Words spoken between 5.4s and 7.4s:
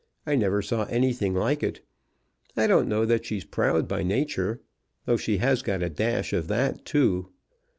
got a dash of that too.